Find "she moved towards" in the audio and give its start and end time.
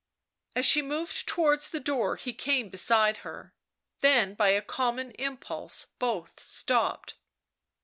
0.65-1.69